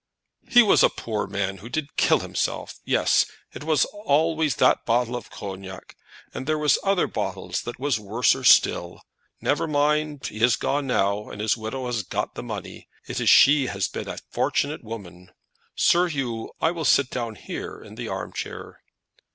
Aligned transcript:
"He 0.49 0.63
was 0.63 0.81
a 0.81 0.89
poor 0.89 1.27
man 1.27 1.57
who 1.57 1.69
did 1.69 1.95
kill 1.95 2.21
himself. 2.21 2.79
Yes. 2.83 3.27
It 3.53 3.63
was 3.63 3.85
always 3.85 4.55
that 4.55 4.83
bottle 4.83 5.15
of 5.15 5.29
Cognac. 5.29 5.95
And 6.33 6.47
there 6.47 6.57
was 6.57 6.79
other 6.83 7.05
bottles 7.05 7.63
was 7.77 7.99
worser 7.99 8.43
still. 8.43 9.03
Never 9.41 9.67
mind; 9.67 10.25
he 10.25 10.39
has 10.39 10.55
gone 10.55 10.87
now, 10.87 11.29
and 11.29 11.39
his 11.39 11.55
widow 11.55 11.85
has 11.85 12.01
got 12.01 12.33
the 12.33 12.41
money. 12.41 12.87
It 13.05 13.19
is 13.19 13.29
she 13.29 13.67
has 13.67 13.87
been 13.87 14.07
a 14.09 14.17
fortunate 14.31 14.83
woman! 14.83 15.33
Sir 15.75 16.09
'Oo, 16.09 16.49
I 16.59 16.71
will 16.71 16.83
sit 16.83 17.11
down 17.11 17.35
here 17.35 17.79
in 17.79 17.93
the 17.93 18.07
arm 18.07 18.33
chair." 18.33 18.81